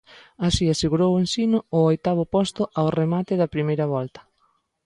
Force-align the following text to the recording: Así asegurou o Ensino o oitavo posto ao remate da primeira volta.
Así 0.47 0.63
asegurou 0.69 1.11
o 1.13 1.21
Ensino 1.25 1.59
o 1.77 1.79
oitavo 1.91 2.23
posto 2.35 2.63
ao 2.79 2.87
remate 2.99 3.33
da 3.41 3.51
primeira 3.55 3.85
volta. 3.95 4.21